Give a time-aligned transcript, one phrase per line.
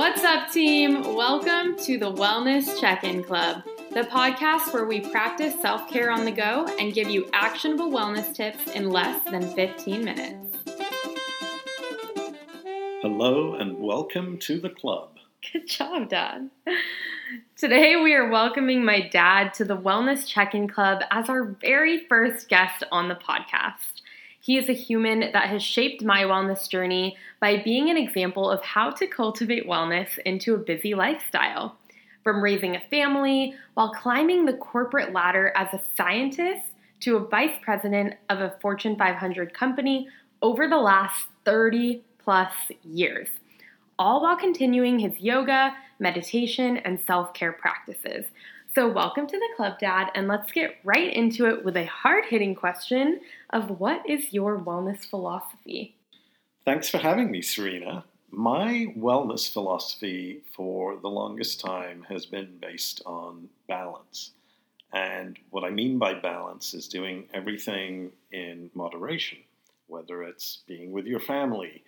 [0.00, 1.14] What's up, team?
[1.14, 3.62] Welcome to the Wellness Check In Club,
[3.92, 8.34] the podcast where we practice self care on the go and give you actionable wellness
[8.34, 10.56] tips in less than 15 minutes.
[13.02, 15.10] Hello, and welcome to the club.
[15.52, 16.48] Good job, Dad.
[17.56, 22.06] Today, we are welcoming my dad to the Wellness Check In Club as our very
[22.06, 23.99] first guest on the podcast.
[24.40, 28.62] He is a human that has shaped my wellness journey by being an example of
[28.62, 31.76] how to cultivate wellness into a busy lifestyle.
[32.24, 36.66] From raising a family while climbing the corporate ladder as a scientist
[37.00, 40.08] to a vice president of a Fortune 500 company
[40.42, 42.52] over the last 30 plus
[42.84, 43.28] years,
[43.98, 48.26] all while continuing his yoga, meditation, and self care practices.
[48.72, 52.26] So, welcome to the club, Dad, and let's get right into it with a hard
[52.26, 53.20] hitting question
[53.52, 55.96] of what is your wellness philosophy?
[56.64, 58.04] Thanks for having me, Sareena.
[58.30, 64.30] My wellness philosophy for the longest time has been based on balance.
[64.92, 69.38] And what I mean by balance is doing everything in moderation,
[69.88, 71.82] whether it's being with your family,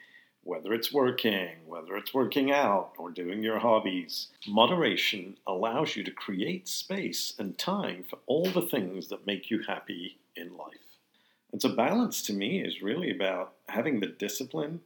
[0.45, 4.29] whether it's working, whether it's working out, or doing your hobbies.
[4.47, 9.63] Moderation allows you to create space and time for all the things that make you
[9.67, 10.99] happy in life.
[11.53, 14.81] And so, balance to me is really about having the discipline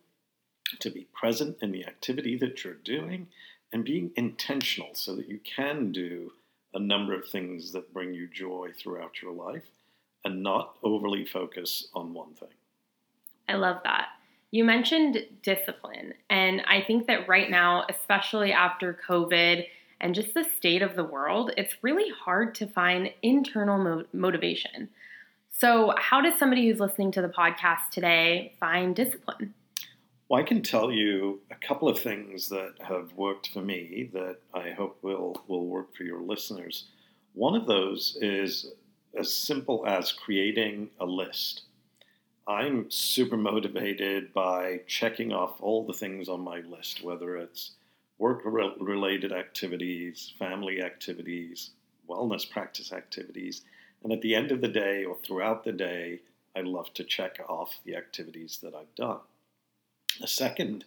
[0.80, 3.28] to be present in the activity that you're doing
[3.72, 6.32] and being intentional so that you can do
[6.74, 9.64] a number of things that bring you joy throughout your life
[10.24, 12.48] and not overly focus on one thing.
[13.48, 14.08] I love that.
[14.52, 19.66] You mentioned discipline, and I think that right now, especially after COVID
[20.00, 24.88] and just the state of the world, it's really hard to find internal mo- motivation.
[25.50, 29.54] So, how does somebody who's listening to the podcast today find discipline?
[30.28, 34.38] Well, I can tell you a couple of things that have worked for me that
[34.52, 36.88] I hope will, will work for your listeners.
[37.34, 38.72] One of those is
[39.16, 41.62] as simple as creating a list.
[42.48, 47.72] I'm super motivated by checking off all the things on my list, whether it's
[48.18, 51.70] work related activities, family activities,
[52.08, 53.62] wellness practice activities.
[54.04, 56.20] And at the end of the day or throughout the day,
[56.56, 59.18] I love to check off the activities that I've done.
[60.22, 60.84] A second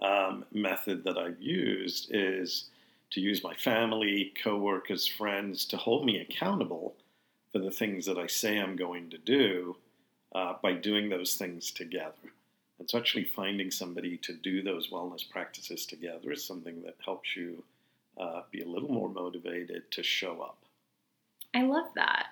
[0.00, 2.70] um, method that I've used is
[3.10, 6.94] to use my family, coworkers, friends to hold me accountable
[7.52, 9.76] for the things that I say I'm going to do
[10.34, 12.32] uh, by doing those things together.
[12.78, 17.36] And so, actually, finding somebody to do those wellness practices together is something that helps
[17.36, 17.62] you
[18.18, 20.58] uh, be a little more motivated to show up.
[21.54, 22.26] I love that.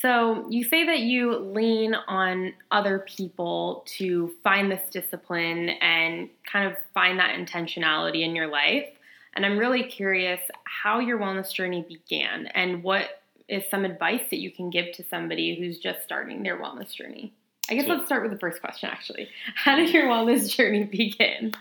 [0.00, 6.70] So, you say that you lean on other people to find this discipline and kind
[6.70, 8.88] of find that intentionality in your life.
[9.34, 14.38] And I'm really curious how your wellness journey began and what is some advice that
[14.38, 17.34] you can give to somebody who's just starting their wellness journey?
[17.70, 19.28] I guess so, let's start with the first question actually.
[19.54, 21.52] How did your wellness journey begin?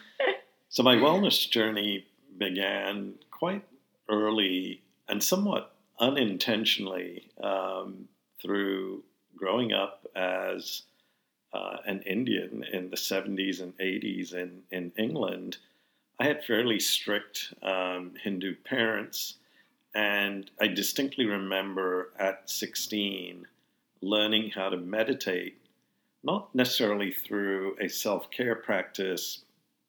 [0.70, 2.06] so, my wellness journey
[2.38, 3.64] began quite
[4.10, 8.08] early and somewhat unintentionally um,
[8.42, 9.04] through
[9.36, 10.84] growing up as
[11.54, 15.58] uh, an Indian in the 70s and 80s in, in England.
[16.20, 19.36] I had fairly strict um, Hindu parents
[19.96, 23.46] and I distinctly remember at 16
[24.02, 25.58] learning how to meditate,
[26.24, 29.44] not necessarily through a self care practice,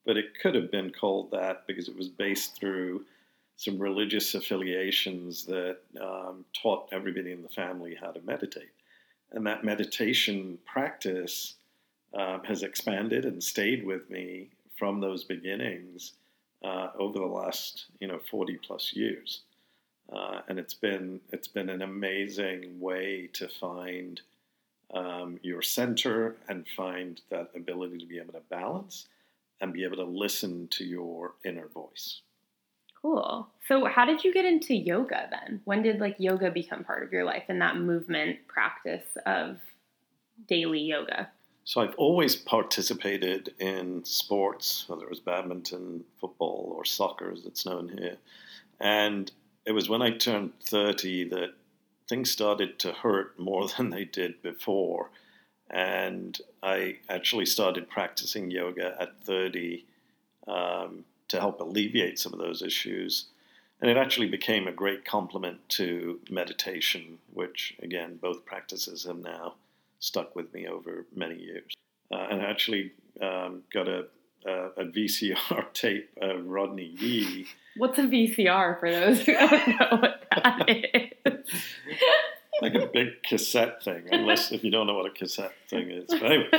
[0.06, 3.04] but it could have been called that because it was based through
[3.56, 8.70] some religious affiliations that um, taught everybody in the family how to meditate.
[9.32, 11.54] And that meditation practice
[12.14, 16.12] um, has expanded and stayed with me from those beginnings
[16.64, 19.42] uh, over the last, you know, 40 plus years.
[20.12, 24.20] Uh, and it's been it's been an amazing way to find
[24.92, 29.08] um, your center and find that ability to be able to balance
[29.60, 32.20] and be able to listen to your inner voice.
[33.00, 33.48] Cool.
[33.68, 35.60] So, how did you get into yoga then?
[35.64, 39.58] When did like yoga become part of your life and that movement practice of
[40.48, 41.28] daily yoga?
[41.64, 47.66] So, I've always participated in sports, whether it was badminton, football, or soccer as it's
[47.66, 48.16] known here.
[48.80, 49.30] And
[49.66, 51.54] it was when I turned 30 that
[52.08, 55.10] things started to hurt more than they did before.
[55.70, 59.84] And I actually started practicing yoga at 30
[60.46, 63.26] um, to help alleviate some of those issues.
[63.80, 69.54] And it actually became a great complement to meditation, which, again, both practices have now
[69.98, 71.72] stuck with me over many years.
[72.12, 74.06] Uh, and I actually um, got a,
[74.46, 77.46] a, a, VCR tape of Rodney Yee.
[77.76, 80.68] What's a VCR for those who don't know what that
[81.26, 81.62] is?
[82.62, 86.06] like a big cassette thing, unless if you don't know what a cassette thing is.
[86.08, 86.50] But anyway,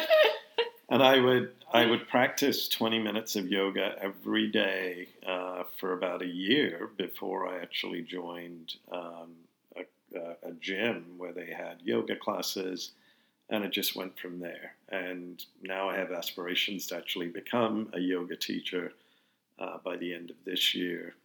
[0.89, 6.21] and I would I would practice 20 minutes of yoga every day uh, for about
[6.21, 9.33] a year before I actually joined um,
[9.75, 12.91] a, a, gym where they had yoga classes,
[13.49, 14.75] and it just went from there.
[14.89, 18.93] And now I have aspirations to actually become a yoga teacher
[19.59, 21.15] uh, by the end of this year,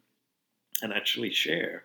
[0.83, 1.85] and actually share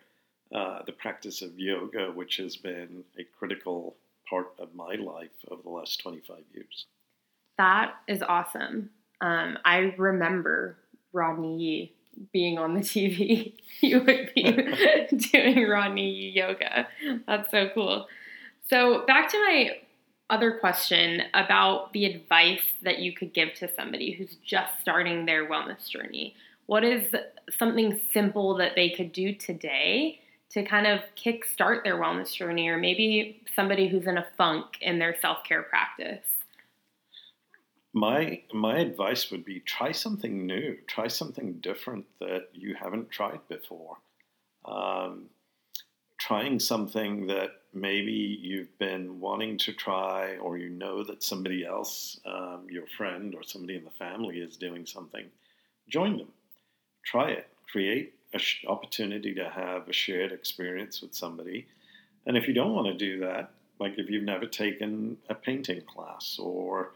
[0.54, 3.96] uh, the practice of yoga, which has been a critical
[4.30, 6.86] part of my life over the last 25 years.
[7.58, 8.90] That is awesome.
[9.22, 10.78] Um, I remember
[11.14, 11.94] Rodney Yee
[12.32, 13.54] being on the TV.
[13.82, 14.44] you would be
[15.32, 16.88] doing Rodney Yee yoga.
[17.28, 18.08] That's so cool.
[18.68, 19.78] So, back to my
[20.30, 25.48] other question about the advice that you could give to somebody who's just starting their
[25.48, 26.36] wellness journey.
[26.66, 27.14] What is
[27.58, 30.20] something simple that they could do today
[30.52, 35.00] to kind of kickstart their wellness journey, or maybe somebody who's in a funk in
[35.00, 36.26] their self care practice?
[37.96, 43.40] my my advice would be try something new, try something different that you haven't tried
[43.48, 43.98] before.
[44.66, 45.30] Um,
[46.26, 52.20] trying something that maybe you've been wanting to try, or you know that somebody else,
[52.26, 55.26] um, your friend or somebody in the family, is doing something.
[55.88, 56.32] Join them,
[57.04, 61.68] try it, create an sh- opportunity to have a shared experience with somebody.
[62.26, 65.82] And if you don't want to do that, like if you've never taken a painting
[65.82, 66.94] class or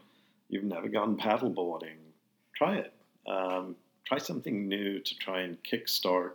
[0.48, 1.98] you've never gone paddleboarding,
[2.56, 2.92] try it.
[3.28, 6.32] Um, try something new to try and kickstart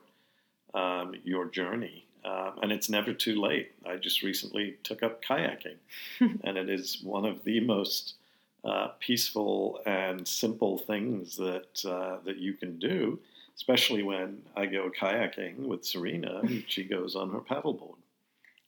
[0.73, 2.04] um, your journey.
[2.25, 3.71] Um, and it's never too late.
[3.87, 5.77] I just recently took up kayaking,
[6.19, 8.15] and it is one of the most
[8.63, 13.19] uh, peaceful and simple things that uh, that you can do.
[13.55, 17.95] Especially when I go kayaking with Sareena, and she goes on her paddleboard.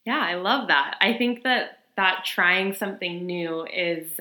[0.05, 0.95] Yeah, I love that.
[1.01, 4.19] I think that that trying something new is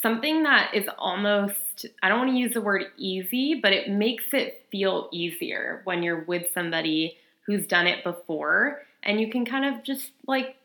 [0.00, 4.24] something that is almost, I don't want to use the word easy, but it makes
[4.32, 7.16] it feel easier when you're with somebody
[7.46, 10.56] who's done it before and you can kind of just like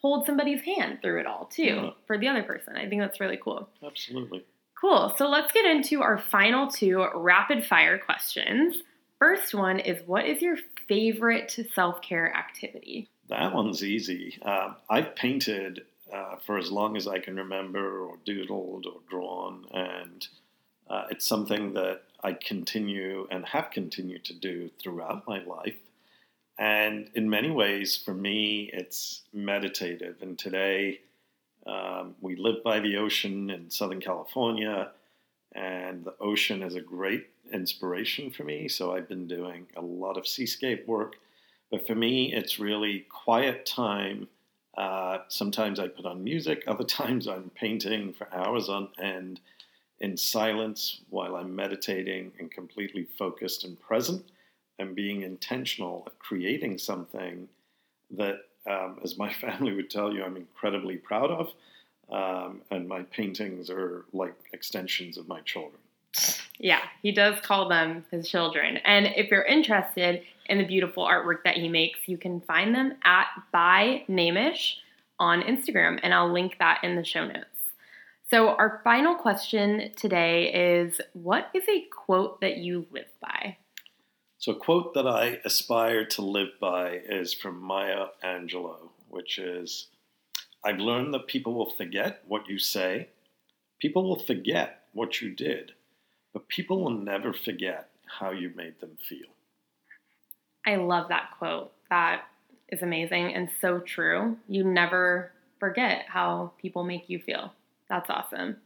[0.00, 1.90] hold somebody's hand through it all too yeah.
[2.06, 2.76] for the other person.
[2.76, 3.68] I think that's really cool.
[3.84, 4.44] Absolutely.
[4.80, 5.14] Cool.
[5.16, 8.76] So let's get into our final two rapid fire questions.
[9.18, 13.08] First one is what is your favorite self care activity?
[13.28, 14.38] That one's easy.
[14.42, 19.64] Uh, I've painted uh, for as long as I can remember, or doodled, or drawn,
[19.72, 20.28] and
[20.88, 25.74] uh, it's something that I continue and have continued to do throughout my life.
[26.58, 30.16] And in many ways, for me, it's meditative.
[30.22, 31.00] And today,
[31.66, 34.92] um, we live by the ocean in Southern California,
[35.52, 38.68] and the ocean is a great inspiration for me.
[38.68, 41.16] So I've been doing a lot of seascape work.
[41.70, 44.28] But for me, it's really quiet time
[44.76, 49.40] uh, sometimes I put on music, other times I'm painting for hours on end
[50.00, 54.24] in silence while I'm meditating and completely focused and present
[54.78, 57.48] and being intentional at creating something
[58.10, 61.52] that, um, as my family would tell you, I'm incredibly proud of.
[62.08, 65.80] Um, and my paintings are like extensions of my children.
[66.58, 68.78] Yeah, he does call them his children.
[68.78, 72.94] And if you're interested in the beautiful artwork that he makes, you can find them
[73.04, 74.74] at by Naymesh
[75.18, 77.44] on Instagram, and I'll link that in the show notes.
[78.30, 83.56] So, our final question today is What is a quote that you live by?
[84.38, 89.88] So, a quote that I aspire to live by is from Maya Angelou, which is
[90.62, 93.08] I've learned that people will forget what you say,
[93.80, 95.72] people will forget what you did,
[96.32, 99.28] but people will never forget how you made them feel.
[100.66, 101.72] I love that quote.
[101.88, 102.22] That
[102.68, 104.36] is amazing and so true.
[104.48, 107.52] You never forget how people make you feel.
[107.88, 108.56] That's awesome.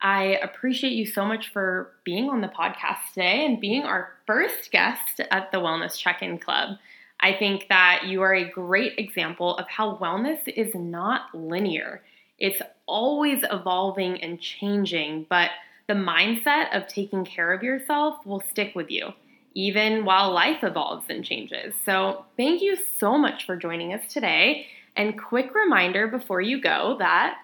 [0.00, 4.70] I appreciate you so much for being on the podcast today and being our first
[4.70, 6.76] guest at the Wellness Check In Club.
[7.20, 12.02] I think that you are a great example of how wellness is not linear.
[12.38, 15.50] It's always evolving and changing, but
[15.86, 19.12] the mindset of taking care of yourself will stick with you.
[19.54, 21.74] even while life evolves and changes.
[21.84, 24.66] So, thank you so much for joining us today.
[24.96, 27.38] And quick reminder before you go that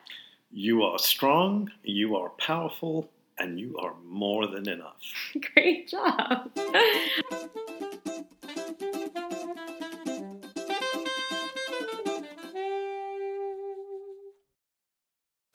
[0.52, 5.00] you are strong, you are powerful, and you are more than enough.
[5.54, 6.50] Great job.